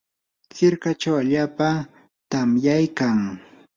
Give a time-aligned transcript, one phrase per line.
[0.57, 1.67] hirkachaw allaapa
[2.31, 3.17] tamyaykan.